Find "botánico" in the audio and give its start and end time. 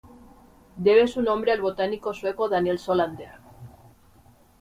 1.61-2.11